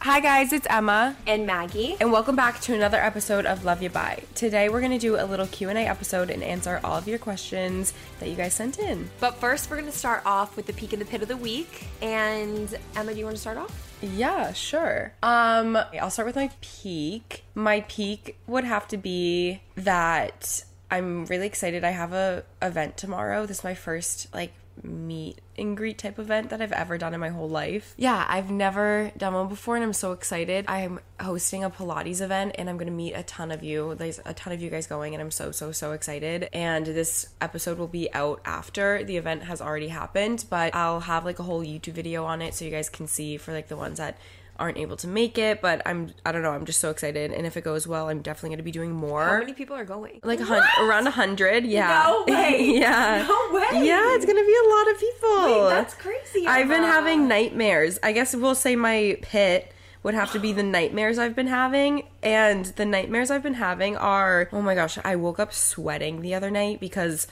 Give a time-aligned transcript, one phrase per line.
[0.00, 1.16] Hi guys, it's Emma.
[1.26, 1.96] and Maggie.
[2.00, 4.22] And welcome back to another episode of Love You Bye.
[4.34, 7.92] Today we're going to do a little Q&A episode and answer all of your questions
[8.20, 9.10] that you guys sent in.
[9.20, 11.36] But first, we're going to start off with the peak and the pit of the
[11.36, 11.88] week.
[12.00, 13.96] And Emma, do you want to start off?
[14.00, 15.12] Yeah, sure.
[15.22, 17.44] Um, I'll start with my peak.
[17.54, 21.82] My peak would have to be that I'm really excited.
[21.84, 23.46] I have a event tomorrow.
[23.46, 27.20] This is my first like meet and greet type event that I've ever done in
[27.20, 27.94] my whole life.
[27.96, 30.64] Yeah, I've never done one before and I'm so excited.
[30.68, 33.94] I'm hosting a Pilates event and I'm going to meet a ton of you.
[33.94, 36.48] There's a ton of you guys going and I'm so so so excited.
[36.52, 41.24] And this episode will be out after the event has already happened, but I'll have
[41.24, 43.76] like a whole YouTube video on it so you guys can see for like the
[43.76, 44.18] ones that
[44.58, 47.46] aren't able to make it, but I'm I don't know, I'm just so excited and
[47.46, 49.24] if it goes well, I'm definitely going to be doing more.
[49.24, 50.20] How many people are going?
[50.24, 52.04] like a hun- around a hundred, yeah.
[52.04, 52.72] No way.
[52.74, 53.24] yeah.
[53.28, 53.86] No way.
[53.86, 55.64] Yeah, it's gonna be a lot of people.
[55.64, 56.46] Wait, that's crazy.
[56.46, 57.98] I've been having nightmares.
[58.02, 62.08] I guess we'll say my pit would have to be the nightmares I've been having.
[62.22, 66.34] And the nightmares I've been having are oh my gosh, I woke up sweating the
[66.34, 67.26] other night because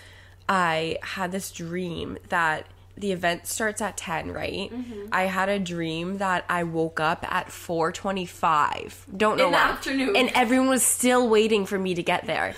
[0.49, 2.67] I had this dream that
[2.97, 4.71] the event starts at 10, right?
[4.73, 5.09] Mm-hmm.
[5.13, 9.05] I had a dream that I woke up at 4:25.
[9.17, 9.63] Don't know In the why.
[9.65, 10.17] afternoon.
[10.17, 12.55] And everyone was still waiting for me to get there.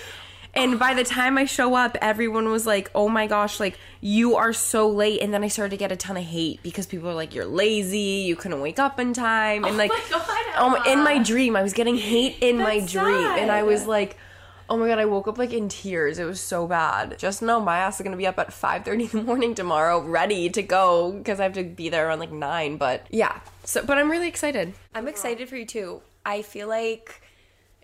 [0.54, 4.36] And by the time I show up, everyone was like, "Oh my gosh, like you
[4.36, 7.08] are so late." And then I started to get a ton of hate because people
[7.08, 10.76] are like, "You're lazy, you couldn't wake up in time." And like my God, um,
[10.86, 14.16] in my dream, I was getting hate in my That's dream and I was like,
[14.68, 16.18] "Oh my god, I woke up like in tears.
[16.18, 19.18] It was so bad." Just know my ass is to be up at 5:30 in
[19.20, 22.76] the morning tomorrow, ready to go because I have to be there around like 9,
[22.76, 23.40] but yeah.
[23.64, 24.74] So but I'm really excited.
[24.94, 26.02] I'm excited for you too.
[26.24, 27.22] I feel like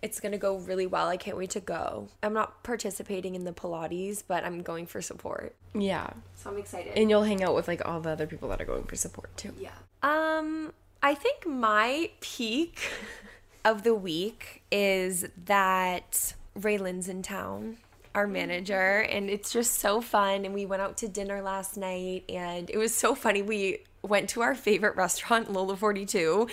[0.02, 1.08] it's gonna go really well.
[1.08, 2.08] I can't wait to go.
[2.22, 5.54] I'm not participating in the Pilates, but I'm going for support.
[5.74, 6.10] Yeah.
[6.34, 6.92] So I'm excited.
[6.98, 9.34] And you'll hang out with like all the other people that are going for support
[9.36, 9.54] too.
[9.58, 9.70] yeah.
[10.02, 12.80] Um, I think my peak
[13.64, 17.78] of the week is that Raylan's in town.
[18.14, 20.44] Our manager, and it's just so fun.
[20.44, 23.42] And we went out to dinner last night, and it was so funny.
[23.42, 26.46] We went to our favorite restaurant, Lola 42,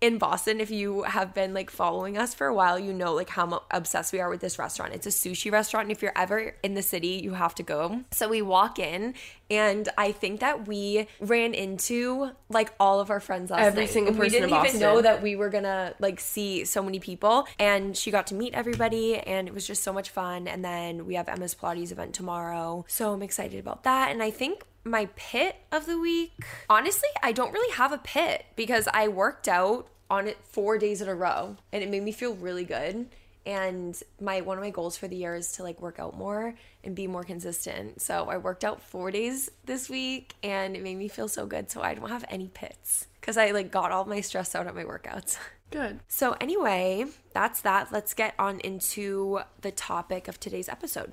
[0.00, 3.30] in Boston, if you have been like following us for a while, you know like
[3.30, 4.92] how obsessed we are with this restaurant.
[4.92, 8.02] It's a sushi restaurant, and if you're ever in the city, you have to go.
[8.10, 9.14] So we walk in,
[9.50, 13.90] and I think that we ran into like all of our friends last Every night.
[13.90, 14.80] single we person in didn't even Boston.
[14.80, 18.52] know that we were gonna like see so many people, and she got to meet
[18.54, 20.46] everybody, and it was just so much fun.
[20.46, 24.10] And then we have Emma's Pilates event tomorrow, so I'm excited about that.
[24.10, 26.32] And I think my pit of the week,
[26.70, 31.02] honestly, I don't really have a pit because I worked out on it four days
[31.02, 33.08] in a row and it made me feel really good.
[33.44, 36.54] And my one of my goals for the year is to like work out more
[36.82, 38.00] and be more consistent.
[38.00, 41.70] So I worked out four days this week and it made me feel so good.
[41.70, 44.74] So I don't have any pits because I like got all my stress out at
[44.74, 45.38] my workouts.
[45.72, 45.98] Good.
[46.06, 47.90] So anyway, that's that.
[47.90, 51.12] Let's get on into the topic of today's episode.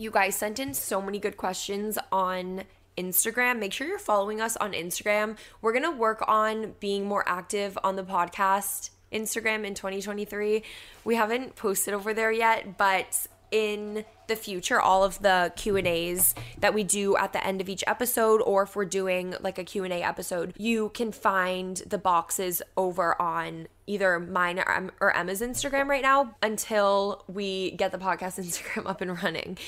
[0.00, 2.62] You guys sent in so many good questions on
[2.96, 3.58] Instagram.
[3.58, 5.36] Make sure you're following us on Instagram.
[5.60, 10.62] We're going to work on being more active on the podcast Instagram in 2023.
[11.04, 16.72] We haven't posted over there yet, but in the future all of the Q&As that
[16.72, 20.02] we do at the end of each episode or if we're doing like a Q&A
[20.02, 25.88] episode, you can find the boxes over on either mine or, Em- or Emma's Instagram
[25.88, 29.58] right now until we get the podcast Instagram up and running.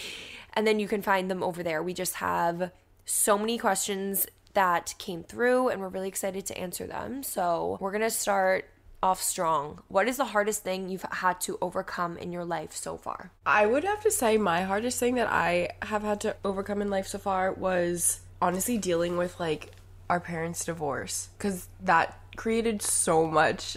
[0.55, 1.83] And then you can find them over there.
[1.83, 2.71] We just have
[3.05, 7.23] so many questions that came through and we're really excited to answer them.
[7.23, 8.69] So, we're going to start
[9.03, 9.83] off strong.
[9.89, 13.33] What is the hardest thing you've had to overcome in your life so far?
[13.45, 16.91] I would have to say my hardest thing that I have had to overcome in
[16.91, 19.73] life so far was honestly dealing with like
[20.09, 23.77] our parents' divorce because that created so much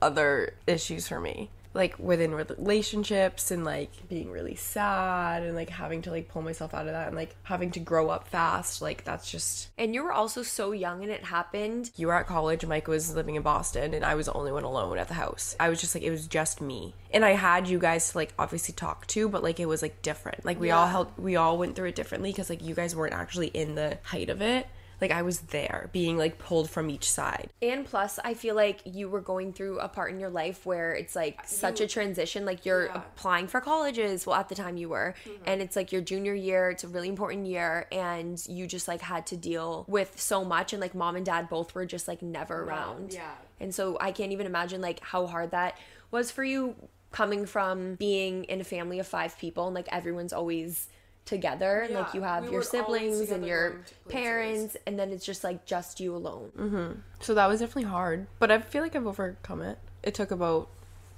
[0.00, 1.50] other issues for me.
[1.74, 6.72] Like within relationships and like being really sad and like having to like pull myself
[6.72, 10.02] out of that and like having to grow up fast like that's just and you
[10.02, 11.90] were also so young and it happened.
[11.94, 14.64] You were at college mike was living in boston and i was the only one
[14.64, 15.54] alone at the house.
[15.60, 16.94] I was just like it was just me.
[17.10, 20.00] And i had you guys to like obviously talk to but like it was like
[20.00, 20.46] different.
[20.46, 20.78] Like we yeah.
[20.78, 23.74] all held we all went through it differently because like you guys weren't actually in
[23.74, 24.66] the height of it
[25.00, 27.50] like I was there being like pulled from each side.
[27.60, 30.94] And plus, I feel like you were going through a part in your life where
[30.94, 32.44] it's like such a transition.
[32.44, 32.96] Like you're yeah.
[32.96, 34.26] applying for colleges.
[34.26, 35.42] Well, at the time you were, mm-hmm.
[35.46, 36.70] and it's like your junior year.
[36.70, 40.72] It's a really important year, and you just like had to deal with so much.
[40.72, 43.12] And like mom and dad both were just like never around.
[43.12, 43.30] Yeah.
[43.60, 45.78] And so I can't even imagine like how hard that
[46.10, 46.74] was for you
[47.12, 50.88] coming from being in a family of five people and like everyone's always
[51.26, 55.44] together yeah, like you have we your siblings and your parents and then it's just
[55.44, 56.50] like just you alone.
[56.56, 57.00] Mm-hmm.
[57.20, 59.78] so that was definitely hard but i feel like i've overcome it.
[60.02, 60.68] It took about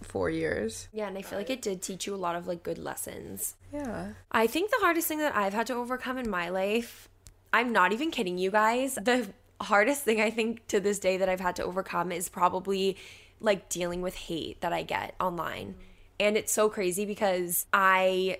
[0.02, 0.88] four years.
[0.92, 3.54] Yeah and i feel like it did teach you a lot of like good lessons.
[3.72, 4.12] Yeah.
[4.32, 7.08] I think the hardest thing that i've had to overcome in my life
[7.52, 9.28] i'm not even kidding you guys the
[9.60, 12.96] hardest thing i think to this day that i've had to overcome is probably
[13.40, 15.74] like dealing with hate that i get online.
[16.20, 18.38] And it's so crazy because i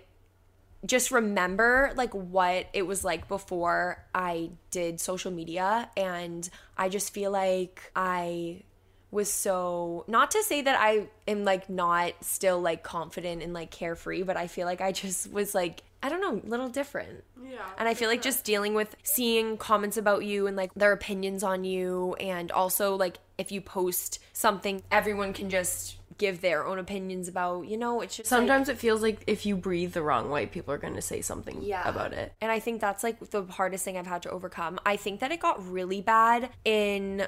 [0.87, 7.13] just remember like what it was like before I did social media and I just
[7.13, 8.63] feel like I
[9.11, 13.71] was so not to say that I am like not still like confident and like
[13.71, 17.25] carefree, but I feel like I just was like I don't know, a little different.
[17.43, 17.59] Yeah.
[17.77, 21.43] And I feel like just dealing with seeing comments about you and like their opinions
[21.43, 26.79] on you and also like if you post something everyone can just give their own
[26.79, 30.03] opinions about, you know, it's just sometimes like, it feels like if you breathe the
[30.03, 31.89] wrong way, people are going to say something yeah.
[31.89, 32.33] about it.
[32.41, 34.79] And I think that's like the hardest thing I've had to overcome.
[34.85, 37.27] I think that it got really bad in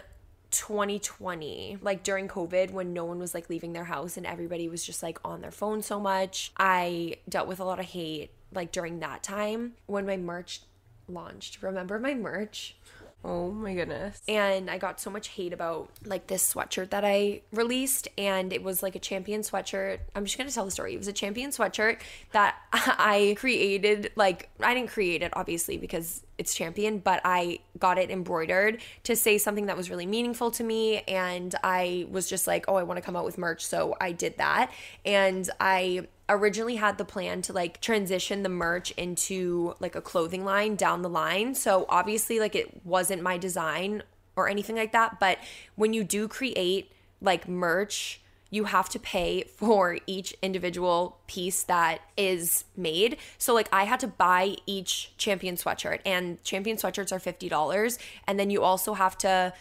[0.51, 4.85] 2020 like during covid when no one was like leaving their house and everybody was
[4.85, 8.73] just like on their phone so much i dealt with a lot of hate like
[8.73, 10.63] during that time when my merch
[11.07, 12.75] launched remember my merch
[13.23, 14.23] Oh my goodness.
[14.27, 18.63] And I got so much hate about like this sweatshirt that I released and it
[18.63, 19.99] was like a champion sweatshirt.
[20.15, 20.95] I'm just going to tell the story.
[20.95, 21.99] It was a champion sweatshirt
[22.33, 27.99] that I created like I didn't create it obviously because it's champion, but I got
[27.99, 32.47] it embroidered to say something that was really meaningful to me and I was just
[32.47, 34.73] like, "Oh, I want to come out with merch." So I did that.
[35.05, 40.44] And I originally had the plan to like transition the merch into like a clothing
[40.44, 41.55] line down the line.
[41.55, 44.03] So obviously like it wasn't my design
[44.37, 45.38] or anything like that, but
[45.75, 52.00] when you do create like merch, you have to pay for each individual piece that
[52.17, 53.17] is made.
[53.38, 58.38] So like I had to buy each champion sweatshirt and champion sweatshirts are $50 and
[58.38, 59.53] then you also have to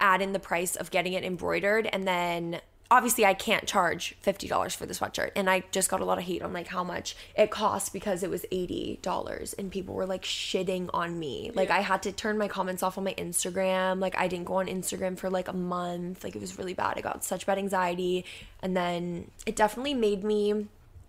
[0.00, 2.60] add in the price of getting it embroidered and then
[2.90, 5.30] obviously I can't charge $50 for the sweatshirt.
[5.36, 8.22] And I just got a lot of hate on like how much it cost because
[8.22, 11.50] it was $80 and people were like shitting on me.
[11.54, 11.76] Like yeah.
[11.76, 14.00] I had to turn my comments off on my Instagram.
[14.00, 16.24] Like I didn't go on Instagram for like a month.
[16.24, 16.94] Like it was really bad.
[16.96, 18.24] I got such bad anxiety.
[18.62, 20.66] And then it definitely made me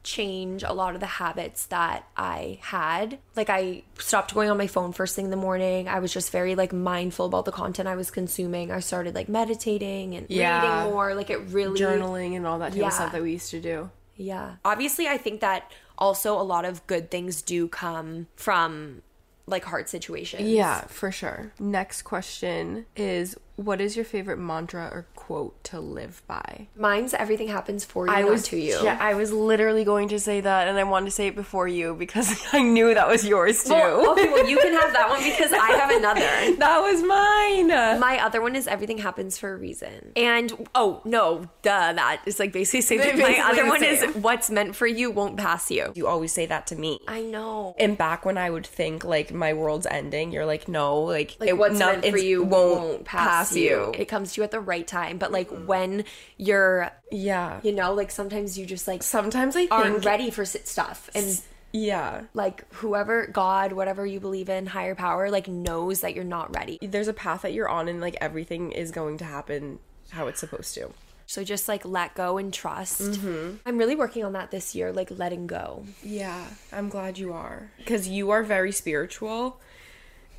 [0.07, 3.19] change a lot of the habits that I had.
[3.35, 5.89] Like I stopped going on my phone first thing in the morning.
[5.89, 8.71] I was just very like mindful about the content I was consuming.
[8.71, 10.61] I started like meditating and yeah.
[10.61, 11.13] reading more.
[11.13, 12.87] Like it really journaling and all that kind yeah.
[12.87, 13.89] of stuff that we used to do.
[14.15, 14.55] Yeah.
[14.63, 19.01] Obviously, I think that also a lot of good things do come from
[19.45, 20.43] like hard situations.
[20.43, 21.51] Yeah, for sure.
[21.59, 26.67] Next question is what is your favorite mantra or quote to live by?
[26.75, 28.79] Mine's everything happens for you, I was, to you.
[28.83, 31.67] Yeah, I was literally going to say that and I wanted to say it before
[31.67, 33.71] you because I knew that was yours too.
[33.71, 36.55] Well, okay, well you can have that one because I have another.
[36.57, 37.99] that was mine.
[37.99, 40.11] My other one is everything happens for a reason.
[40.15, 43.17] And oh no, duh, that is like basically same thing.
[43.17, 45.91] My other one is what's meant for you won't pass you.
[45.95, 46.99] You always say that to me.
[47.07, 47.75] I know.
[47.79, 51.49] And back when I would think like my world's ending, you're like, no, like, like
[51.49, 53.93] it, what's not, meant for you won't, won't pass pass you.
[53.97, 55.17] It comes to you at the right time.
[55.17, 56.05] But like when
[56.37, 61.09] you're, yeah, you know, like sometimes you just like sometimes I aren't ready for stuff
[61.15, 61.41] and.
[61.73, 62.23] Yeah.
[62.33, 66.79] Like whoever, God, whatever you believe in, higher power, like knows that you're not ready.
[66.81, 70.39] There's a path that you're on and like everything is going to happen how it's
[70.39, 70.93] supposed to.
[71.27, 73.01] So just like let go and trust.
[73.01, 73.57] Mm-hmm.
[73.65, 75.83] I'm really working on that this year, like letting go.
[76.01, 77.69] Yeah, I'm glad you are.
[77.77, 79.59] Because you are very spiritual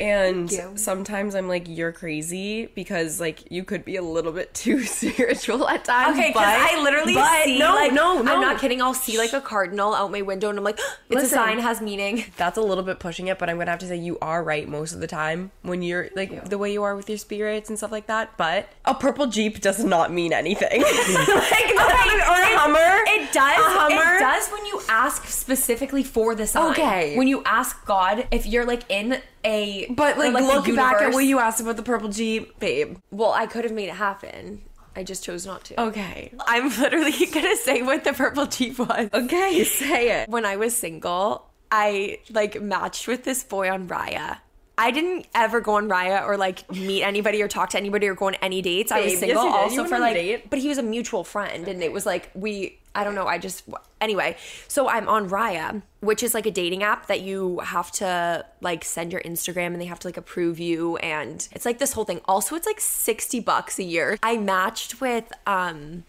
[0.00, 4.82] And sometimes I'm like, you're crazy because like you could be a little bit too
[4.84, 6.16] spiritual at times.
[6.16, 8.32] Okay, because I literally but see no, like no, no.
[8.32, 8.80] I'm not kidding.
[8.80, 10.78] I'll see like a cardinal out my window, and I'm like,
[11.10, 11.26] it's Listen.
[11.38, 12.24] a sign, has meaning.
[12.36, 14.68] That's a little bit pushing it, but I'm gonna have to say you are right
[14.68, 17.76] most of the time when you're like the way you are with your spirits and
[17.78, 18.36] stuff like that.
[18.36, 20.82] But a purple jeep does not mean anything.
[20.82, 23.02] like, Okay, or a Hummer.
[23.06, 23.58] It does.
[23.58, 24.16] A Hummer.
[24.16, 26.72] It does when you ask specifically for the sign.
[26.72, 27.16] Okay.
[27.16, 31.12] When you ask God if you're like in a But like, the look back at
[31.12, 32.98] what you asked about the purple jeep, babe.
[33.10, 34.62] Well, I could have made it happen.
[34.94, 35.80] I just chose not to.
[35.80, 36.32] Okay.
[36.40, 39.08] I'm literally gonna say what the purple jeep was.
[39.12, 40.28] Okay, say it.
[40.28, 44.38] When I was single, I like matched with this boy on Raya.
[44.76, 48.14] I didn't ever go on Raya or like meet anybody or talk to anybody or
[48.14, 48.92] go on any dates.
[48.92, 49.44] I was Babe, yes, single.
[49.44, 52.77] You also for like, but he was a mutual friend, and it was like we.
[52.94, 53.26] I don't know.
[53.26, 53.64] I just
[54.00, 54.36] anyway.
[54.66, 58.84] So I'm on Raya, which is like a dating app that you have to like
[58.84, 62.04] send your Instagram and they have to like approve you, and it's like this whole
[62.04, 62.20] thing.
[62.26, 64.18] Also, it's like sixty bucks a year.
[64.22, 66.04] I matched with um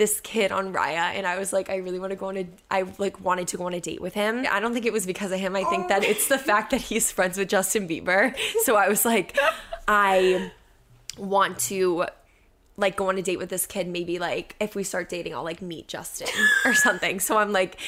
[0.00, 2.48] this kid on Raya and I was like I really want to go on a
[2.70, 4.46] I like wanted to go on a date with him.
[4.50, 5.54] I don't think it was because of him.
[5.54, 8.34] I think that it's the fact that he's friends with Justin Bieber.
[8.62, 9.38] So I was like
[9.86, 10.52] I
[11.18, 12.06] want to
[12.80, 15.44] like go on a date with this kid maybe like if we start dating I'll
[15.44, 16.28] like meet Justin
[16.64, 17.20] or something.
[17.20, 17.78] So I'm like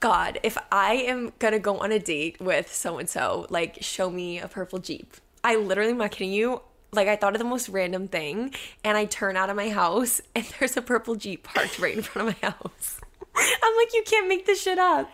[0.00, 4.10] God, if I am gonna go on a date with so and so, like show
[4.10, 5.16] me a purple Jeep.
[5.42, 6.62] I literally am not kidding you.
[6.92, 8.54] Like I thought of the most random thing
[8.84, 12.02] and I turn out of my house and there's a purple Jeep parked right in
[12.02, 13.00] front of my house.
[13.62, 15.10] I'm like, you can't make this shit up.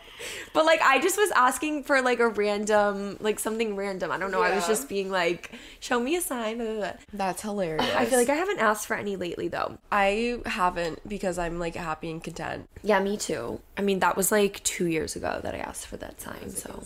[0.53, 4.11] But like I just was asking for like a random like something random.
[4.11, 4.43] I don't know.
[4.43, 5.51] I was just being like,
[5.81, 6.59] show me a sign.
[6.59, 6.93] blah, blah, blah.
[7.13, 7.85] That's hilarious.
[7.95, 9.79] I feel like I haven't asked for any lately though.
[9.91, 12.69] I haven't because I'm like happy and content.
[12.83, 13.61] Yeah, me too.
[13.77, 16.51] I mean, that was like two years ago that I asked for that sign.
[16.51, 16.83] So,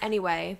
[0.00, 0.58] anyway,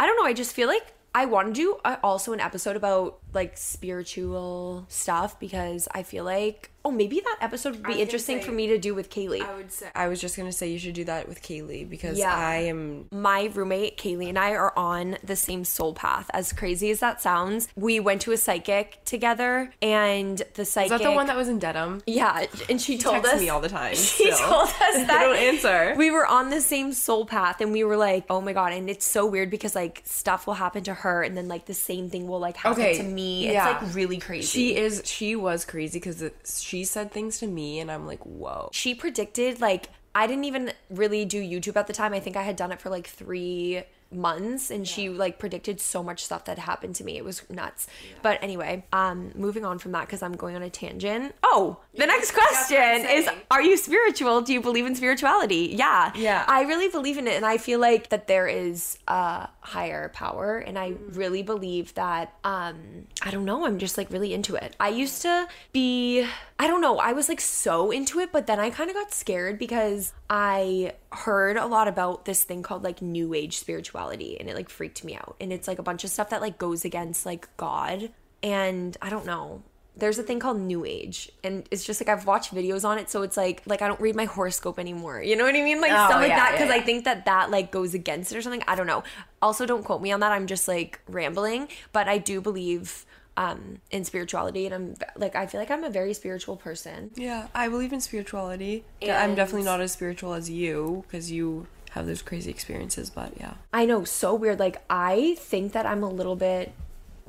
[0.00, 0.24] I don't know.
[0.24, 4.86] I just feel like I want to do uh, also an episode about like spiritual
[4.88, 8.78] stuff because I feel like, oh, maybe that episode would be interesting for me to
[8.78, 9.42] do with Kaylee.
[9.42, 12.18] I would say I was just gonna say you should do that with Kaylee because
[12.18, 12.34] Yeah.
[12.34, 16.30] I am my roommate Kaylee and I are on the same soul path.
[16.32, 20.92] As crazy as that sounds, we went to a psychic together, and the psychic.
[20.92, 22.00] Is that the one that was in Dedham?
[22.06, 24.48] Yeah, and she told texts us me all the time, She still.
[24.48, 25.94] told us They that don't answer.
[25.98, 28.88] We were on the same soul path, and we were like, "Oh my god!" And
[28.88, 32.08] it's so weird because like stuff will happen to her, and then like the same
[32.08, 33.27] thing will like happen Okay, to me.
[33.44, 33.78] It's yeah.
[33.80, 34.46] like really crazy.
[34.46, 35.02] She is.
[35.04, 38.70] She was crazy because she said things to me, and I'm like, whoa.
[38.72, 42.12] she predicted like I didn't even really do YouTube at the time.
[42.12, 46.02] I think I had done it for like three months and she like predicted so
[46.02, 47.16] much stuff that happened to me.
[47.16, 47.86] It was nuts.
[48.22, 51.34] But anyway, um moving on from that because I'm going on a tangent.
[51.42, 54.40] Oh, the next question is are you spiritual?
[54.40, 55.74] Do you believe in spirituality?
[55.76, 56.12] Yeah.
[56.16, 56.44] Yeah.
[56.48, 60.58] I really believe in it and I feel like that there is a higher power
[60.58, 64.74] and I really believe that um I don't know, I'm just like really into it.
[64.80, 66.26] I used to be
[66.58, 69.12] I don't know, I was like so into it, but then I kind of got
[69.12, 74.48] scared because I heard a lot about this thing called like new age spirituality and
[74.48, 75.36] it like freaked me out.
[75.40, 78.10] And it's like a bunch of stuff that like goes against like God
[78.42, 79.62] and I don't know.
[79.96, 83.10] There's a thing called new age and it's just like I've watched videos on it
[83.10, 85.20] so it's like like I don't read my horoscope anymore.
[85.20, 85.80] You know what I mean?
[85.80, 88.30] Like Oh, stuff like yeah, that yeah, cuz I think that that like goes against
[88.30, 88.62] it or something.
[88.68, 89.02] I don't know.
[89.42, 90.30] Also don't quote me on that.
[90.30, 95.46] I'm just like rambling, but I do believe um in spirituality and I'm like I
[95.46, 97.10] feel like I'm a very spiritual person.
[97.16, 98.84] Yeah, I believe in spirituality.
[99.02, 103.10] I'm definitely not as spiritual as you because you have those crazy experiences.
[103.10, 104.58] But yeah, I know, so weird.
[104.58, 106.72] Like I think that I'm a little bit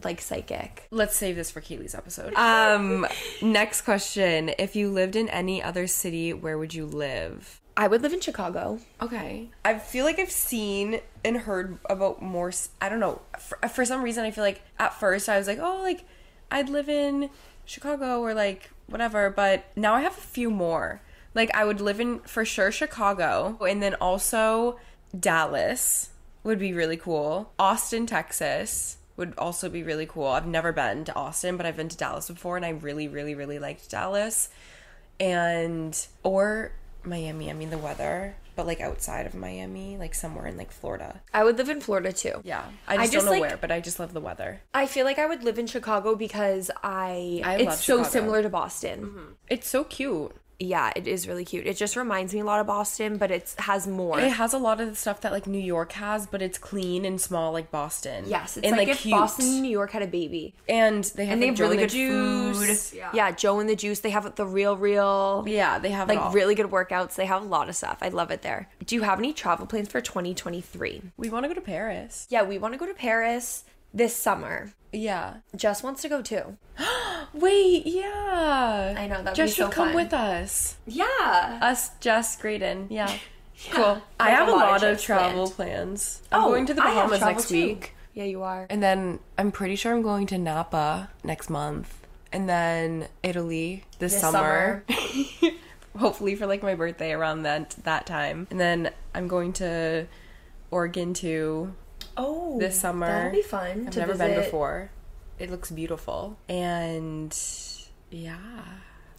[0.03, 0.87] like psychic.
[0.91, 2.33] let's save this for Kaylee's episode.
[2.37, 3.05] Um,
[3.41, 7.59] next question: If you lived in any other city, where would you live?
[7.79, 8.79] I would live in Chicago.
[9.01, 9.51] Okay.
[9.63, 12.51] I feel like I've seen and heard about more.
[12.81, 13.21] I don't know.
[13.39, 16.03] For, for some reason, I feel like at first I was like, oh, like
[16.51, 17.29] I'd live in
[17.63, 19.29] Chicago or like whatever.
[19.29, 21.01] But now I have a few more.
[21.35, 24.79] Like I would live in for sure Chicago, and then also
[25.17, 26.09] Dallas
[26.43, 27.51] would be really cool.
[27.59, 30.27] Austin, Texas would also be really cool.
[30.27, 33.35] I've never been to Austin, but I've been to Dallas before, and I really, really,
[33.35, 34.49] really liked Dallas
[35.19, 36.71] and or
[37.03, 37.49] Miami.
[37.49, 41.21] I mean the weather, but like outside of Miami, like somewhere in like Florida.
[41.33, 42.41] I would live in Florida too.
[42.43, 44.61] Yeah, I I just, just, don't know like- where, but I just love the weather.
[44.73, 48.09] I feel like I would live in Chicago because I, I it's so Chicago.
[48.09, 49.01] similar to Boston.
[49.01, 49.31] Mm-hmm.
[49.49, 50.33] It's so cute.
[50.61, 51.65] Yeah, it is really cute.
[51.65, 54.19] It just reminds me a lot of Boston, but it has more.
[54.19, 57.05] It has a lot of the stuff that like New York has, but it's clean
[57.05, 58.25] and small like Boston.
[58.27, 60.53] yes, it's and like, if Boston and New York had a baby.
[60.67, 62.89] and they have And they like, have Joe really good juice.
[62.91, 62.99] food.
[63.13, 63.31] Yeah.
[63.31, 64.01] Joe and the Juice.
[64.01, 65.45] They have the real, real.
[65.47, 66.31] Yeah, they have Like all.
[66.33, 67.15] really good workouts.
[67.15, 67.99] They have a lot of stuff.
[68.01, 68.67] I love it there.
[68.85, 71.01] Do you have any travel plans for 2023?
[71.17, 72.27] We want to go to Paris.
[72.29, 73.63] Yeah, we want to go to Paris
[73.93, 74.73] this summer.
[74.91, 75.35] Yeah.
[75.55, 76.57] Jess wants to go too.
[77.33, 78.95] Wait, yeah.
[78.97, 79.95] I know, that'd Jess so should come fun.
[79.95, 80.77] with us.
[80.87, 81.59] Yeah.
[81.61, 82.87] Us, Jess, Graydon.
[82.89, 83.11] Yeah.
[83.71, 84.01] Cool.
[84.17, 85.73] I have a lot of trips travel planned.
[85.97, 86.21] plans.
[86.31, 87.55] I'm Oh, going to the Bahamas next too.
[87.55, 87.93] week.
[88.13, 88.65] Yeah, you are.
[88.69, 92.07] And then I'm pretty sure I'm going to Napa next month.
[92.31, 94.85] And then Italy this, This summer.
[95.97, 98.47] Hopefully for like my birthday around that that time.
[98.49, 100.07] And then I'm going to
[100.71, 101.73] Oregon too
[102.19, 103.07] Oh, this summer.
[103.07, 103.85] That'll be fun.
[103.87, 104.91] I've to never been before.
[105.39, 106.37] It looks beautiful.
[106.49, 107.35] And
[108.11, 108.37] yeah.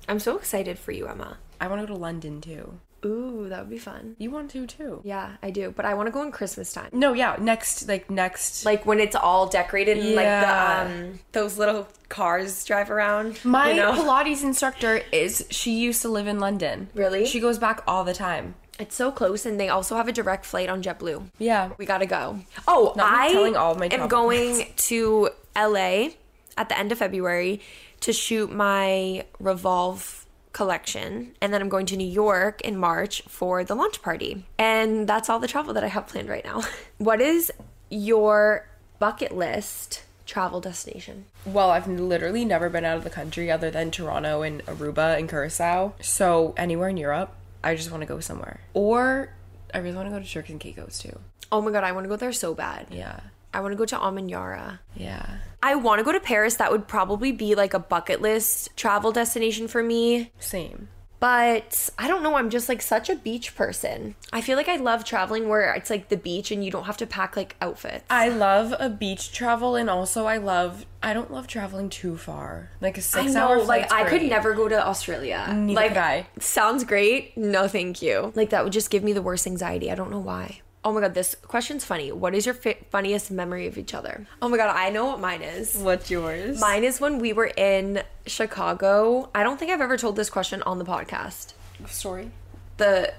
[0.07, 1.39] I'm so excited for you, Emma.
[1.61, 2.79] I want to go to London too.
[3.05, 4.17] Ooh, that would be fun.
[4.19, 5.01] You want to too.
[5.05, 5.73] Yeah, I do.
[5.75, 6.91] But I want to go in Christmas time.
[6.93, 10.17] No, yeah, next like next Like when it's all decorated and Yeah.
[10.17, 13.43] like the um those little cars drive around.
[13.45, 13.93] My you know?
[13.93, 16.89] Pilates instructor is she used to live in London.
[16.95, 17.25] Really?
[17.25, 18.55] She goes back all the time.
[18.81, 21.29] It's so close, and they also have a direct flight on JetBlue.
[21.39, 21.71] Yeah.
[21.77, 22.41] We gotta go.
[22.67, 26.09] Oh, Not I telling all my am going to LA
[26.57, 27.61] at the end of February
[28.01, 33.63] to shoot my Revolve collection, and then I'm going to New York in March for
[33.65, 34.45] the launch party.
[34.59, 36.63] And that's all the travel that I have planned right now.
[36.99, 37.53] what is
[37.91, 38.67] your
[38.99, 41.27] bucket list travel destination?
[41.45, 45.29] Well, I've literally never been out of the country other than Toronto and Aruba and
[45.29, 45.95] Curacao.
[46.01, 48.61] So anywhere in Europe, I just want to go somewhere.
[48.75, 49.35] Or
[49.75, 51.19] I really want to go to Turks and Caicos too.
[51.53, 52.87] Oh my god, I want to go there so bad.
[52.91, 53.21] Yeah.
[53.53, 54.79] I want to go to Amanyara.
[54.95, 55.39] Yeah.
[55.63, 56.57] I want to go to Paris.
[56.57, 60.31] That would probably be like a bucket list travel destination for me.
[60.39, 60.89] Same.
[61.21, 62.37] But I don't know.
[62.37, 64.15] I'm just like such a beach person.
[64.33, 66.97] I feel like I love traveling where it's like the beach and you don't have
[66.97, 68.05] to pack like outfits.
[68.09, 72.71] I love a beach travel and also I love I don't love traveling too far.
[72.81, 75.53] Like a six I know, hour like I could never go to Australia.
[75.55, 77.37] Neither like sounds great.
[77.37, 78.33] No, thank you.
[78.35, 79.91] Like that would just give me the worst anxiety.
[79.91, 80.63] I don't know why.
[80.83, 82.11] Oh my god, this question's funny.
[82.11, 84.27] What is your fi- funniest memory of each other?
[84.41, 85.77] Oh my god, I know what mine is.
[85.77, 86.59] What's yours?
[86.59, 89.29] Mine is when we were in Chicago.
[89.35, 91.53] I don't think I've ever told this question on the podcast.
[91.87, 92.31] story.
[92.79, 93.13] the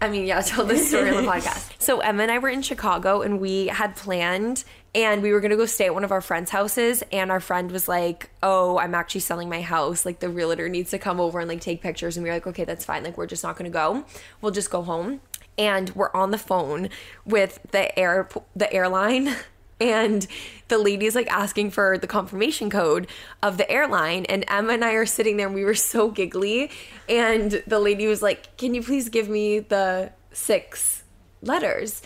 [0.00, 1.72] I mean, yeah, I told this story on the podcast.
[1.80, 4.64] So Emma and I were in Chicago and we had planned
[4.94, 7.70] and we were gonna go stay at one of our friends' houses and our friend
[7.70, 10.04] was like, Oh, I'm actually selling my house.
[10.04, 12.46] Like the realtor needs to come over and like take pictures and we were like,
[12.46, 13.04] Okay, that's fine.
[13.04, 14.04] Like we're just not gonna go.
[14.42, 15.20] We'll just go home.
[15.58, 16.88] And we're on the phone
[17.24, 19.34] with the air the airline.
[19.80, 20.26] And
[20.66, 23.06] the lady's like asking for the confirmation code
[23.44, 24.24] of the airline.
[24.24, 26.72] And emma and i are sitting there and we were so giggly.
[27.08, 31.04] And the lady was like can you please give me the six
[31.42, 32.02] letters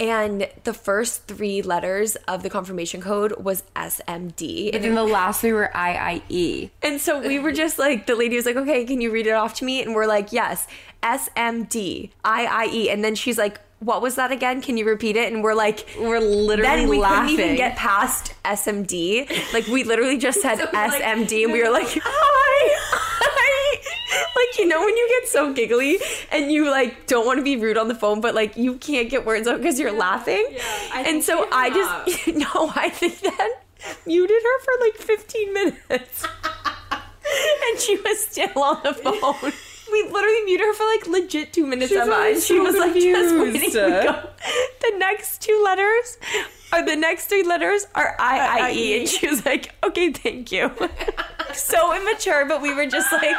[0.00, 5.42] and the first three letters of the confirmation code was smd And then the last
[5.42, 6.70] three were IIE.
[6.82, 9.32] and so we were just like, the lady was like, okay, can you read it
[9.32, 9.82] off to me?
[9.82, 10.66] And we're like, yes,
[11.02, 12.92] SMD, IIE.
[12.92, 14.60] And then she's like, what was that again?
[14.60, 15.32] Can you repeat it?
[15.32, 17.36] And we're like, We're literally then we laughing.
[17.36, 19.52] couldn't even get past SMD.
[19.54, 23.06] Like we literally just said So we're like- SMD and we were like, hi.
[24.50, 25.98] Like, you know, when you get so giggly
[26.32, 29.08] and you like don't want to be rude on the phone, but like you can't
[29.08, 30.44] get words out because you're laughing.
[30.92, 33.62] I and so I just, you no, I think that
[34.06, 36.26] muted her for like 15 minutes.
[36.92, 39.52] and she was still on the phone.
[39.92, 42.76] We literally muted her for like legit two minutes, She's Emma, and she so was
[42.76, 44.30] like just waiting go.
[44.80, 46.18] The next two letters
[46.72, 50.52] are the next three letters are I I E, and she was like, "Okay, thank
[50.52, 50.70] you."
[51.54, 53.36] so immature, but we were just like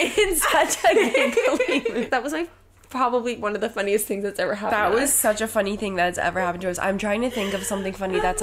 [0.00, 2.08] in such a giggly.
[2.10, 2.46] That was my
[2.90, 4.94] probably one of the funniest things that's ever happened.
[4.94, 6.78] That was such a funny thing that's ever happened to us.
[6.78, 8.42] I'm trying to think of something funny that's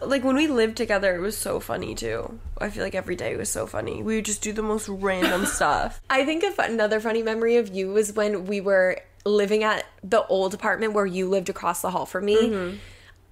[0.00, 1.14] like when we lived together.
[1.14, 2.38] It was so funny too.
[2.58, 4.02] I feel like every day was so funny.
[4.02, 6.00] We would just do the most random stuff.
[6.10, 10.24] I think of another funny memory of you was when we were living at the
[10.26, 12.36] old apartment where you lived across the hall from me.
[12.36, 12.76] Mm-hmm.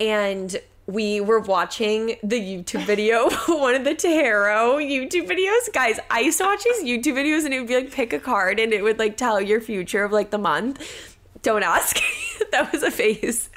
[0.01, 0.61] And
[0.93, 5.73] we were watching the YouTube video, one of the tarot YouTube videos.
[5.73, 8.19] Guys, I used to watch these YouTube videos and it would be like pick a
[8.19, 10.83] card and it would like tell your future of like the month.
[11.41, 11.97] Don't ask.
[12.53, 13.49] that was a face.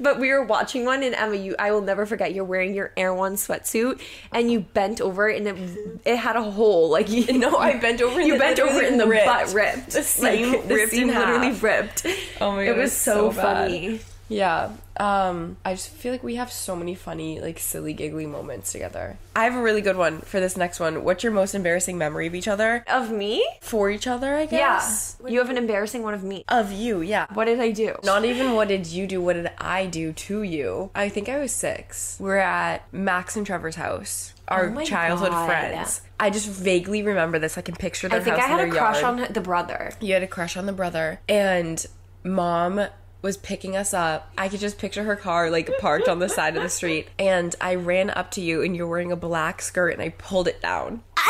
[0.00, 2.92] But we were watching one and Emma, you I will never forget you're wearing your
[2.96, 4.00] Erewhon sweatsuit
[4.32, 6.88] and you bent over and it, it had a hole.
[6.88, 9.26] Like you No, I bent over You bent it over and the ripped.
[9.26, 9.90] butt ripped.
[9.90, 12.06] The seam like, the ripped seam literally ripped.
[12.40, 12.70] Oh my god.
[12.70, 13.70] it was it's so, so bad.
[13.70, 14.00] funny.
[14.28, 14.72] Yeah.
[14.98, 19.16] Um, I just feel like we have so many funny, like silly, giggly moments together.
[19.34, 21.04] I have a really good one for this next one.
[21.04, 22.84] What's your most embarrassing memory of each other?
[22.88, 23.46] Of me?
[23.60, 25.16] For each other, I guess.
[25.22, 25.30] Yeah.
[25.30, 26.44] You have an embarrassing one of me.
[26.48, 27.26] Of you, yeah.
[27.32, 27.96] What did I do?
[28.04, 30.90] Not even what did you do, what did I do to you?
[30.94, 32.16] I think I was six.
[32.20, 34.34] We're at Max and Trevor's house.
[34.48, 35.46] Our Oh childhood God.
[35.46, 36.00] friends.
[36.18, 37.56] I just vaguely remember this.
[37.56, 39.20] I can picture their I think I had a crush yard.
[39.20, 39.92] on the brother.
[40.00, 41.84] You had a crush on the brother, and
[42.24, 42.86] mom
[43.22, 44.30] was picking us up.
[44.38, 47.54] I could just picture her car like parked on the side of the street, and
[47.60, 50.60] I ran up to you, and you're wearing a black skirt, and I pulled it
[50.62, 51.02] down.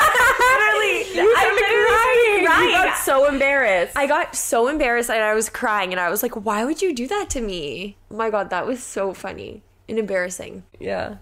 [0.00, 2.68] literally, You I literally crying.
[2.70, 3.96] You got so embarrassed.
[3.96, 6.94] I got so embarrassed and I was crying and I was like, why would you
[6.94, 7.96] do that to me?
[8.10, 10.64] Oh my god, that was so funny and embarrassing.
[10.78, 11.16] yeah.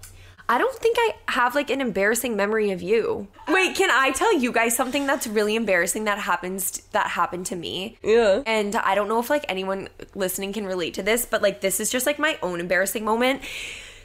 [0.50, 3.28] I don't think I have like an embarrassing memory of you.
[3.48, 7.56] Wait, can I tell you guys something that's really embarrassing that happens that happened to
[7.56, 7.98] me?
[8.02, 8.42] Yeah.
[8.46, 11.80] And I don't know if like anyone listening can relate to this, but like this
[11.80, 13.42] is just like my own embarrassing moment.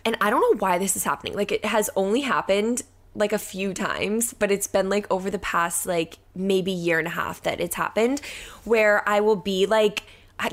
[0.04, 1.34] And I don't know why this is happening.
[1.34, 2.84] Like it has only happened
[3.16, 7.08] like a few times, but it's been like over the past like maybe year and
[7.08, 8.20] a half that it's happened
[8.66, 10.04] where I will be like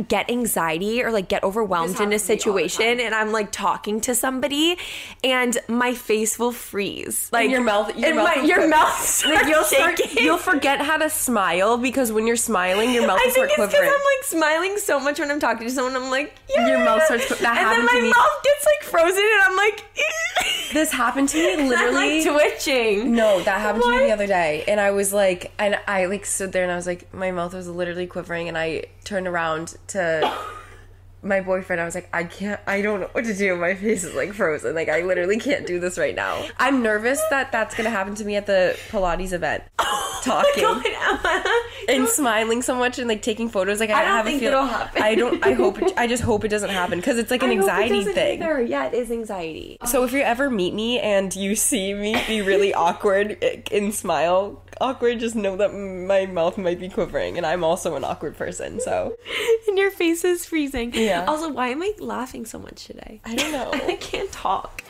[0.07, 4.77] get anxiety or like get overwhelmed in a situation and I'm like talking to somebody
[5.25, 7.29] and my face will freeze.
[7.33, 10.81] Like your mouth- your and mouth my, your mouth Like you'll starts start, you'll forget
[10.81, 13.71] how to smile because when you're smiling, your mouth I will start think it's because
[13.71, 13.90] quivering.
[13.90, 15.97] I'm like smiling so much when I'm talking to someone.
[15.97, 16.69] I'm like, yeah.
[16.69, 19.85] Your mouth starts that and then my mouth gets like frozen, and I'm like,
[20.73, 22.25] this happened to me I'm literally.
[22.25, 23.12] like twitching.
[23.14, 26.27] No, that happened to me the other day, and I was like, and I like
[26.27, 29.75] stood there, and I was like, my mouth was literally quivering, and I turned around
[29.88, 30.33] to
[31.23, 31.83] my boyfriend.
[31.83, 33.57] I was like, I can't, I don't know what to do.
[33.57, 34.75] My face is like frozen.
[34.75, 36.46] Like I literally can't do this right now.
[36.59, 39.64] I'm nervous that that's gonna happen to me at the Pilates event.
[40.23, 41.44] Oh Talking God, Emma.
[41.88, 43.81] And smiling so much and like taking photos.
[43.81, 44.49] Like I, I don't have think a feel.
[44.49, 45.03] it'll happen.
[45.03, 45.45] I don't.
[45.45, 45.81] I hope.
[45.83, 48.43] It, I just hope it doesn't happen because it's like an I anxiety thing.
[48.43, 48.62] either.
[48.62, 49.77] Yeah, it is anxiety.
[49.87, 54.62] So if you ever meet me and you see me be really awkward and smile
[54.81, 58.81] awkward, just know that my mouth might be quivering, and I'm also an awkward person.
[58.81, 59.16] So
[59.69, 60.93] and your face is freezing.
[60.95, 61.25] Yeah.
[61.27, 63.21] Also, why am I laughing so much today?
[63.25, 63.71] I don't know.
[63.73, 64.83] I can't talk.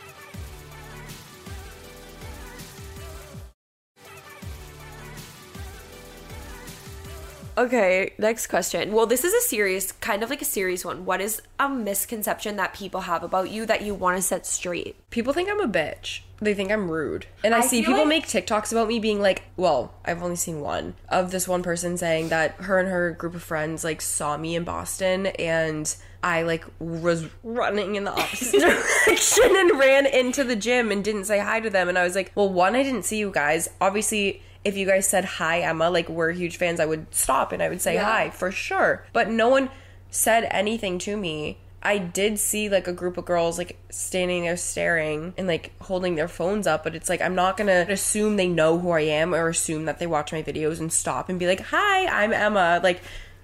[7.61, 8.91] Okay, next question.
[8.91, 11.05] Well, this is a serious, kind of like a serious one.
[11.05, 14.95] What is a misconception that people have about you that you want to set straight?
[15.11, 16.21] people think I'm a bitch.
[16.41, 19.21] They think I'm rude, and I, I see people like- make TikToks about me being
[19.21, 23.11] like, "Well, I've only seen one of this one person saying that her and her
[23.11, 28.11] group of friends like saw me in Boston and." I like was running in the
[28.11, 28.59] opposite
[29.07, 31.89] direction and ran into the gym and didn't say hi to them.
[31.89, 33.67] And I was like, well, one, I didn't see you guys.
[33.81, 37.61] Obviously, if you guys said hi, Emma, like we're huge fans, I would stop and
[37.63, 38.03] I would say Yeah.
[38.05, 39.05] hi for sure.
[39.13, 39.69] But no one
[40.09, 41.57] said anything to me.
[41.83, 46.13] I did see like a group of girls like standing there staring and like holding
[46.13, 49.33] their phones up, but it's like I'm not gonna assume they know who I am
[49.33, 52.79] or assume that they watch my videos and stop and be like, "Hi, I'm Emma."
[52.83, 53.01] Like,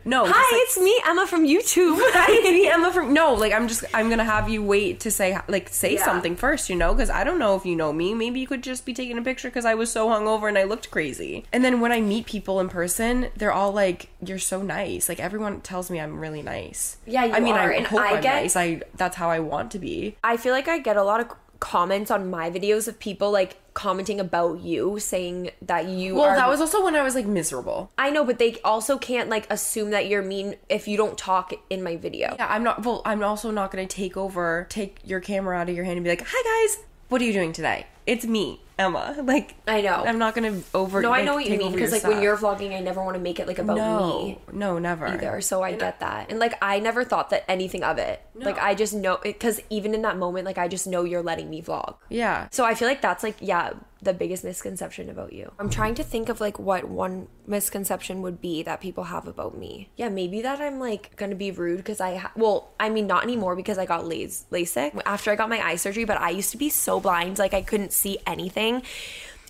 [0.07, 1.97] no, Hi, like, it's me, Emma from YouTube.
[1.99, 5.11] Hi, it's me, Emma from no, like I'm just I'm gonna have you wait to
[5.11, 6.05] say like say Yeah.
[6.05, 8.13] something first, you know, because I don't know if you know me.
[8.13, 10.63] Maybe you could just be taking a picture because I was so hungover and I
[10.63, 11.45] looked crazy.
[11.51, 15.19] And then when I meet people in person, they're all like, "You're so nice." Like
[15.19, 16.97] everyone tells me I'm really nice.
[17.05, 18.55] Yeah, you I mean, are, I hope I I'm get- nice.
[18.55, 20.15] I that's how I want to be.
[20.23, 21.27] I feel like I get a lot of
[21.59, 26.35] comments on my videos of people like commenting about you saying that you Well, are
[26.35, 27.91] that was also when I was like miserable.
[27.97, 31.53] I know, but they also can't like assume that you're mean if you don't talk
[31.69, 32.35] in my video.
[32.37, 32.83] Yeah, I'm not.
[32.83, 36.03] Well, I'm also not gonna take over, take your camera out of your hand and
[36.03, 39.15] be like, "Hi guys, what are you doing today?" It's me, Emma.
[39.27, 40.03] Like I know.
[40.05, 41.01] I'm not gonna over.
[41.01, 43.21] No, I know what you mean because like when you're vlogging, I never want to
[43.21, 45.41] make it like about no, me no, never either.
[45.41, 48.21] So I get that, and like I never thought that anything of it.
[48.35, 51.49] Like I just know because even in that moment, like I just know you're letting
[51.49, 51.95] me vlog.
[52.09, 52.47] Yeah.
[52.51, 55.51] So I feel like that's like yeah the biggest misconception about you.
[55.59, 59.57] I'm trying to think of like what one misconception would be that people have about
[59.57, 59.89] me.
[59.95, 63.23] Yeah, maybe that I'm like gonna be rude because I ha- well, I mean not
[63.23, 66.51] anymore because I got las- LASIK after I got my eye surgery, but I used
[66.51, 68.83] to be so blind like I couldn't see anything.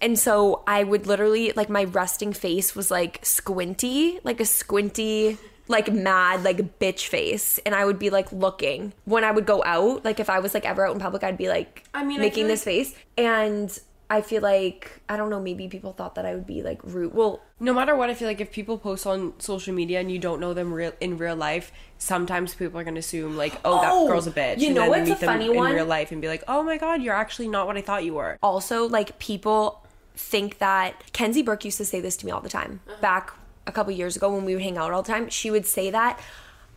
[0.02, 5.38] And so I would literally like my resting face was like squinty, like a squinty
[5.70, 9.64] like mad like bitch face and I would be like looking when I would go
[9.66, 12.22] out like if I was like ever out in public I'd be like I mean,
[12.22, 13.78] making this face and
[14.10, 17.14] I feel like I don't know maybe people thought that I would be like rude
[17.14, 20.20] well No matter what, I feel like if people post on social media and you
[20.20, 23.92] don't know them real in real life, sometimes people are gonna assume like, "Oh, that
[23.92, 25.74] Oh, girl's a bitch." you and know then what's a funny in one?
[25.74, 28.14] real life and be like, "Oh my god, you're actually not what I thought you
[28.14, 29.84] were." also like people
[30.16, 32.98] think that Kenzie Burke used to say this to me all the time Uh-huh.
[33.02, 33.34] back
[33.66, 35.90] a couple years ago when we would hang out all the time she would say
[35.92, 36.20] that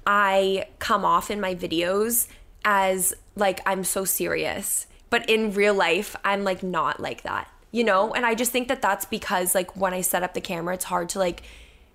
[0.07, 2.27] I come off in my videos
[2.64, 7.85] as like I'm so serious, but in real life, I'm like not like that, you
[7.85, 8.12] know?
[8.14, 10.85] And I just think that that's because like when I set up the camera, it's
[10.85, 11.42] hard to like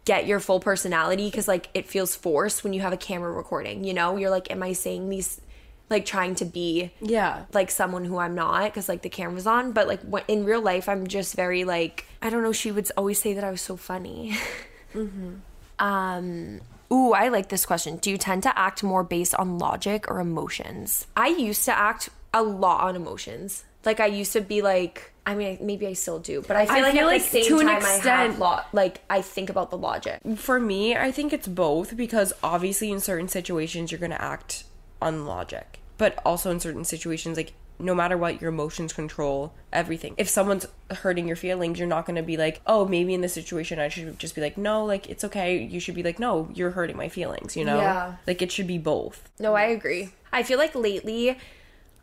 [0.05, 3.83] get your full personality because like it feels forced when you have a camera recording,
[3.83, 4.17] you know?
[4.17, 5.41] You're like, am I saying these,
[5.89, 7.45] like trying to be Yeah.
[7.53, 10.61] like someone who I'm not because like the camera's on, but like when, in real
[10.61, 12.51] life, I'm just very like I don't know.
[12.53, 14.35] She would always say that I was so funny.
[15.79, 16.61] Um.
[16.91, 17.97] Ooh, I like this question.
[17.97, 21.07] Do you tend to act more based on logic or emotions?
[21.17, 23.63] I used to act a lot on emotions.
[23.83, 25.11] Like I used to be like.
[25.27, 27.27] I mean, maybe I still do, but I feel I like feel at like the
[27.41, 30.19] same to an time I have extent- lo- like I think about the logic.
[30.35, 34.65] For me, I think it's both because obviously in certain situations you're going to act
[35.01, 40.13] on logic, but also in certain situations like no matter what your emotions control everything.
[40.17, 43.33] If someone's hurting your feelings, you're not going to be like, "Oh, maybe in this
[43.33, 46.49] situation I should just be like, "No, like it's okay." You should be like, "No,
[46.53, 47.77] you're hurting my feelings," you know?
[47.77, 48.15] Yeah.
[48.27, 49.27] Like it should be both.
[49.39, 50.11] No, I agree.
[50.31, 51.35] I feel like lately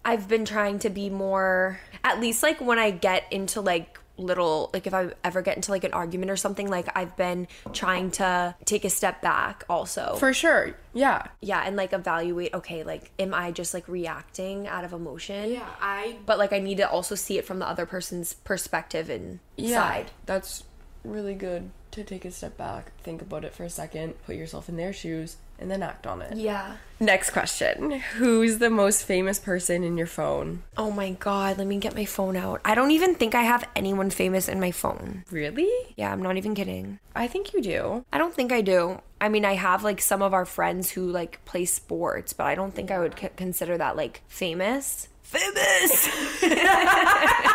[0.05, 4.71] I've been trying to be more at least like when I get into like little
[4.73, 8.11] like if I ever get into like an argument or something like I've been trying
[8.13, 10.17] to take a step back also.
[10.19, 10.75] For sure.
[10.93, 11.27] Yeah.
[11.41, 15.53] yeah, and like evaluate okay, like am I just like reacting out of emotion?
[15.53, 19.09] Yeah, I But like I need to also see it from the other person's perspective
[19.09, 20.11] and side.
[20.27, 20.65] That's
[21.05, 24.69] really good to take a step back, think about it for a second, put yourself
[24.69, 26.37] in their shoes, and then act on it.
[26.37, 26.77] Yeah.
[27.01, 30.63] Next question Who's the most famous person in your phone?
[30.77, 32.61] Oh my god, let me get my phone out.
[32.65, 35.25] I don't even think I have anyone famous in my phone.
[35.31, 35.71] Really?
[35.97, 36.99] Yeah, I'm not even kidding.
[37.15, 38.05] I think you do.
[38.13, 39.01] I don't think I do.
[39.21, 42.55] I mean, I have like some of our friends who like play sports, but I
[42.55, 45.09] don't think I would c- consider that like famous.
[45.23, 46.09] Famous.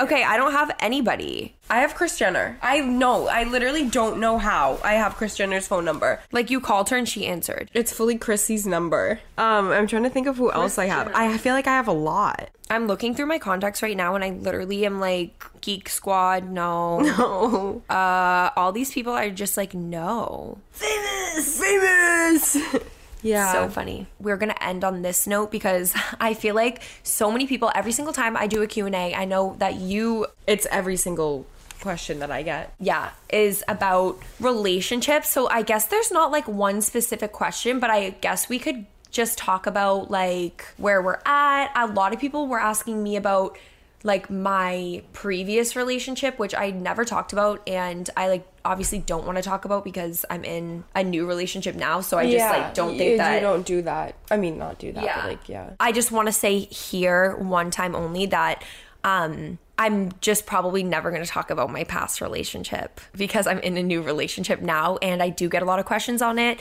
[0.00, 1.54] okay, I don't have anybody.
[1.68, 2.58] I have Kris Jenner.
[2.62, 3.28] I know.
[3.28, 6.20] I literally don't know how I have Kris Jenner's phone number.
[6.32, 7.70] Like you called her and she answered.
[7.74, 9.20] It's fully Chrissy's number.
[9.38, 11.12] Um, I'm trying to think of who else I have.
[11.14, 12.50] I feel like I have a lot.
[12.68, 17.00] I'm looking through my contacts right now and I literally am like Geek Squad, no.
[17.20, 17.82] No.
[17.90, 20.58] Uh all these people are just like no.
[20.70, 22.56] famous, famous.
[23.22, 23.52] yeah.
[23.52, 24.06] So funny.
[24.18, 27.92] We're going to end on this note because I feel like so many people every
[27.92, 31.46] single time I do a Q&A, I know that you it's every single
[31.80, 32.74] question that I get.
[32.78, 35.30] yeah, is about relationships.
[35.30, 39.38] So I guess there's not like one specific question, but I guess we could just
[39.38, 41.72] talk about like where we're at.
[41.74, 43.58] A lot of people were asking me about
[44.02, 49.36] like my previous relationship, which I never talked about and I like obviously don't want
[49.36, 52.96] to talk about because I'm in a new relationship now, so I just like don't
[52.96, 54.14] think you, that you don't do that.
[54.30, 55.04] I mean, not do that.
[55.04, 55.20] Yeah.
[55.20, 55.70] But like, yeah.
[55.78, 58.64] I just want to say here one time only that
[59.04, 63.78] um I'm just probably never going to talk about my past relationship because I'm in
[63.78, 66.58] a new relationship now and I do get a lot of questions on it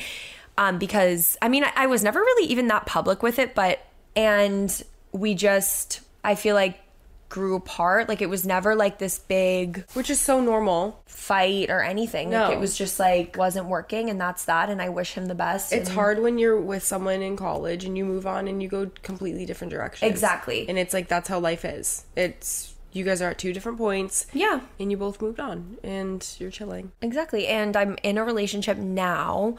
[0.58, 3.80] um because I mean I, I was never really even that public with it but
[4.16, 6.80] and we just I feel like
[7.30, 11.04] grew apart like it was never like this big Which is so normal.
[11.06, 14.90] fight or anything like it was just like wasn't working and that's that and I
[14.90, 18.04] wish him the best It's and- hard when you're with someone in college and you
[18.06, 20.10] move on and you go completely different directions.
[20.12, 20.68] Exactly.
[20.68, 22.06] And it's like that's how life is.
[22.16, 24.26] It's you guys are at two different points.
[24.34, 26.92] yeah And you both moved on and you're chilling.
[27.02, 27.46] Exactly.
[27.48, 29.58] And I'm in a relationship now.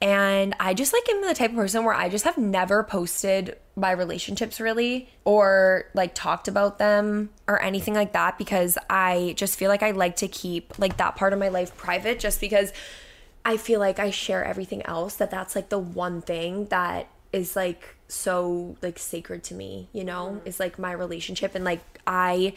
[0.00, 3.56] And I just like am the type of person where I just have never posted
[3.76, 9.58] my relationships really or like talked about them or anything like that because I just
[9.58, 12.72] feel like I like to keep like that part of my life private just because
[13.44, 17.54] I feel like I share everything else that that's like the one thing that is
[17.54, 20.36] like so like sacred to me, you know?
[20.36, 20.46] Mm-hmm.
[20.48, 22.54] Is like my relationship and like I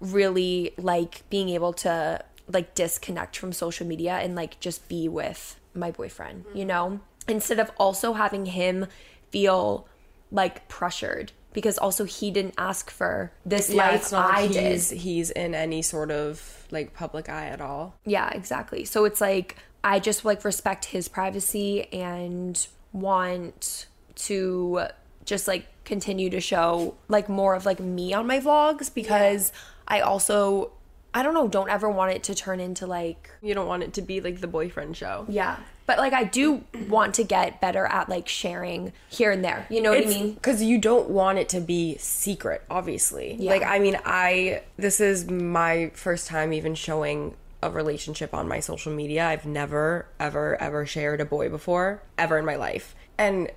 [0.00, 5.58] really like being able to like disconnect from social media and like just be with
[5.76, 6.68] my boyfriend, you mm-hmm.
[6.68, 7.00] know?
[7.28, 8.86] Instead of also having him
[9.30, 9.86] feel
[10.30, 14.52] like pressured because also he didn't ask for this Yeah, life it's not I like
[14.52, 14.72] did.
[14.72, 17.94] he's he's in any sort of like public eye at all.
[18.04, 18.84] Yeah, exactly.
[18.84, 23.86] So it's like I just like respect his privacy and want
[24.16, 24.88] to
[25.24, 29.50] just like continue to show like more of like me on my vlogs because
[29.88, 30.72] I also
[31.16, 33.92] I don't know, don't ever want it to turn into like You don't want it
[33.94, 35.24] to be like the boyfriend show.
[35.28, 35.56] yeah.
[35.86, 39.66] But like I do want to get better at like sharing here and there.
[39.70, 40.34] You know what I mean?
[40.34, 43.52] because you don't want it to be secret obviously Yeah.
[43.52, 48.60] like i mean i this is my first time even showing a relationship on my
[48.60, 53.50] social media i've never ever ever shared a boy before ever in my life and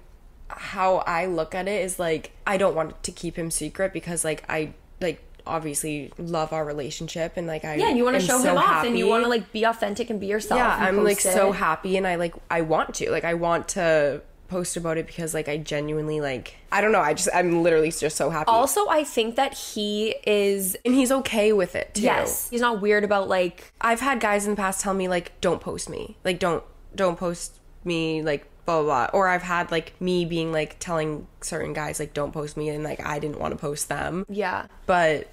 [0.48, 4.24] how i look at it is like i don't want to keep him secret because
[4.24, 8.40] like i like obviously love our relationship and like I Yeah, you want to show
[8.40, 10.60] so him off and you want to like be authentic and be yourself.
[10.60, 13.12] yeah i'm like post so happy and i like i want to.
[13.12, 17.00] Like i want to post about it because like i genuinely like i don't know
[17.02, 18.50] i just i'm literally just so happy.
[18.50, 22.02] Also, I think that he is and he's okay with it too.
[22.02, 25.40] Yes, he's not weird about like i've had guys in the past tell me like
[25.42, 26.18] don't post me.
[26.24, 26.64] Like don't
[26.96, 29.20] don't post me like blah blah blah.
[29.20, 32.84] Or i've had like me being like telling certain guys like don't post me and
[32.84, 34.26] like i didn't want to post them.
[34.30, 34.66] Yeah.
[34.88, 35.28] but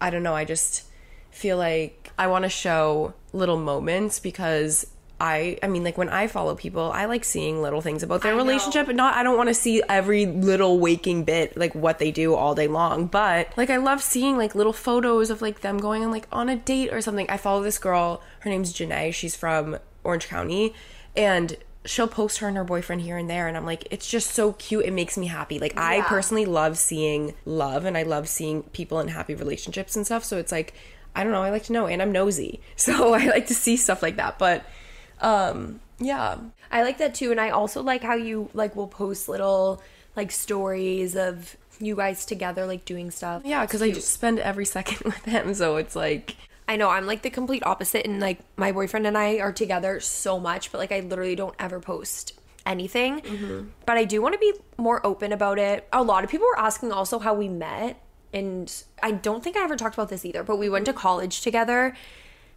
[0.00, 0.34] I don't know.
[0.34, 0.84] I just
[1.30, 4.86] feel like I want to show little moments because
[5.20, 8.32] I I mean like when I follow people, I like seeing little things about their
[8.32, 8.42] I know.
[8.42, 12.10] relationship and not I don't want to see every little waking bit like what they
[12.10, 15.78] do all day long, but like I love seeing like little photos of like them
[15.78, 17.28] going on like on a date or something.
[17.30, 20.74] I follow this girl, her name's Janae, she's from Orange County
[21.16, 21.56] and
[21.86, 24.52] she'll post her and her boyfriend here and there and I'm like it's just so
[24.54, 24.84] cute.
[24.84, 25.58] It makes me happy.
[25.58, 30.04] Like I personally love seeing love and I love seeing people in happy relationships and
[30.04, 30.74] stuff so it's like
[31.14, 33.76] I don't know I like to know and I'm nosy so I like to see
[33.76, 34.64] stuff like that but
[35.20, 36.36] um yeah.
[36.70, 39.82] I like that too, and I also like how you like will post little
[40.14, 43.42] like stories of you guys together like doing stuff.
[43.44, 46.36] yeah because I just spend every second with him so it's like
[46.68, 50.00] I know I'm like the complete opposite, and like my boyfriend and I are together
[50.00, 53.20] so much, but like I literally don't ever post anything.
[53.20, 53.68] Mm-hmm.
[53.86, 55.88] But I do want to be more open about it.
[55.92, 58.00] A lot of people were asking also how we met,
[58.32, 60.42] and I don't think I ever talked about this either.
[60.42, 61.94] But we went to college together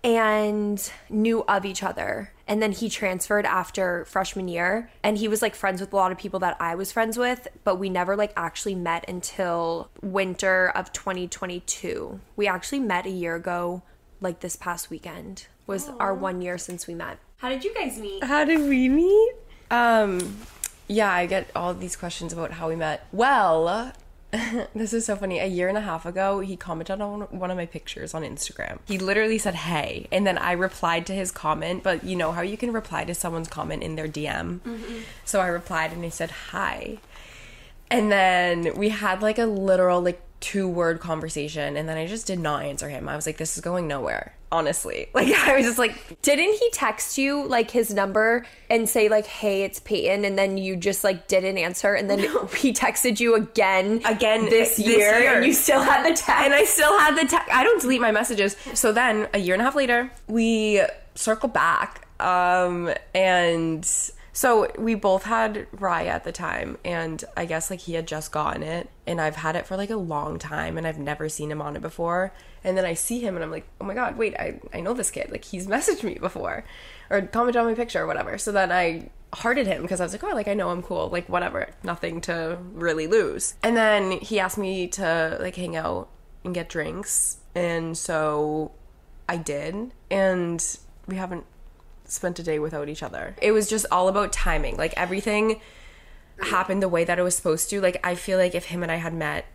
[0.04, 2.32] and knew of each other.
[2.48, 6.12] And then he transferred after freshman year and he was like friends with a lot
[6.12, 10.70] of people that I was friends with, but we never like actually met until winter
[10.70, 12.20] of 2022.
[12.36, 13.84] We actually met a year ago,
[14.22, 17.20] like this past weekend was our one year since we met.
[17.38, 18.24] How did you guys meet?
[18.24, 19.34] How did we meet?
[19.72, 20.38] Um,
[20.88, 23.06] yeah, I get all these questions about how we met.
[23.12, 23.94] Well,
[24.76, 25.40] this is so funny.
[25.40, 28.80] A year and a half ago, he commented on one of my pictures on Instagram.
[28.88, 31.84] He literally said, "Hey," and then I replied to his comment.
[31.84, 34.60] But you know how you can reply to someone's comment in their DM.
[35.26, 36.98] So I replied and he said, "Hi,"
[37.92, 42.26] and then we had like a literal like two word conversation and then I just
[42.26, 43.10] did not answer him.
[43.10, 44.34] I was like, this is going nowhere.
[44.52, 45.08] Honestly.
[45.14, 49.26] Like I was just like Didn't he text you like his number and say like,
[49.28, 52.20] "Hey, it's Peyton," and then you just like didn't answer, and then
[52.56, 55.34] he texted you again, Again this, this year, year.
[55.36, 56.30] and you still had the text.
[56.46, 57.54] and I still had the text.
[57.54, 58.56] I don't delete my messages.
[58.74, 60.82] So then a year and a half later, we
[61.16, 62.08] circle back.
[62.22, 63.86] Um, and
[64.40, 68.32] so we both had Raya at the time, and I guess like he had just
[68.32, 71.52] gotten it, and I've had it for like a long time, and I've never seen
[71.52, 72.32] him on it before.
[72.64, 74.94] And then I see him, and I'm like, oh my god, wait, I I know
[74.94, 75.30] this kid.
[75.30, 76.64] Like he's messaged me before,
[77.10, 78.38] or commented on my picture or whatever.
[78.38, 81.10] So then I hearted him because I was like, oh, like I know I'm cool,
[81.10, 83.56] like whatever, nothing to really lose.
[83.62, 86.08] And then he asked me to like hang out
[86.46, 88.72] and get drinks, and so
[89.28, 90.66] I did, and
[91.08, 91.44] we haven't
[92.12, 93.36] spent a day without each other.
[93.42, 94.78] It was just all about timing.
[94.78, 95.62] Like everything
[96.42, 97.82] happened the way that it was supposed to.
[97.82, 99.46] Like I feel like if him and I had met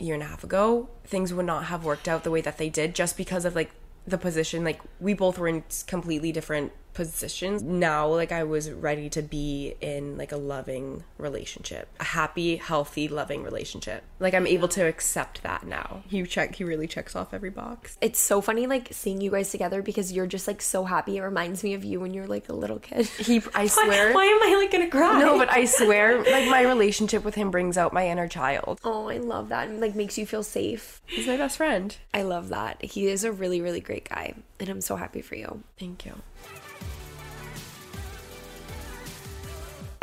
[0.00, 2.58] a year and a half ago, things would not have worked out the way that
[2.58, 3.70] they did just because of like
[4.06, 9.10] the position like we both were in completely different positions now like i was ready
[9.10, 14.68] to be in like a loving relationship a happy healthy loving relationship like i'm able
[14.68, 18.66] to accept that now he check he really checks off every box it's so funny
[18.66, 21.16] like seeing you guys together because you're just like so happy.
[21.16, 23.06] It reminds me of you when you're like a little kid.
[23.18, 25.20] he i Why- swear Why, am I like gonna cry?
[25.20, 29.08] no but i swear like my relationship with him brings out my inner child Oh,
[29.08, 29.68] I love that.
[29.68, 31.02] And like makes you feel safe.
[31.06, 32.82] he's my best friend I love that.
[32.84, 34.34] He is a really, really great guy.
[34.60, 35.62] And I'm so happy for you.
[35.78, 36.14] thank you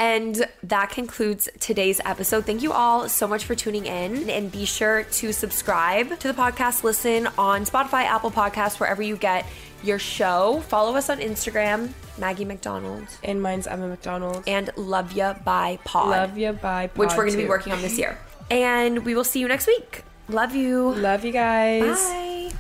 [0.02, 2.44] And that concludes today's episode.
[2.44, 4.32] Thank you all so much for tuning in.
[4.32, 9.16] And be sure to subscribe to the podcast, listen on Spotify, Apple Podcasts, wherever you
[9.16, 9.46] get
[9.84, 10.62] your show.
[10.70, 16.10] Follow us on Instagram, Maggie McDonald, and mine's emma mcdonald and Love Ya by Pod.
[16.10, 18.18] love you bye which we're going to be working on this year.
[18.50, 20.04] And we will see you next week.
[20.30, 20.96] Love you.
[20.96, 22.52] love you guys Bye.